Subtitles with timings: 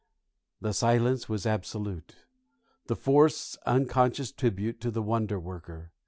[0.61, 2.15] The silence was absolute,
[2.87, 5.91] the forest's unconscious tribute to the Wonder Worker.